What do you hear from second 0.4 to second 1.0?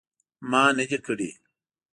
ما نه دي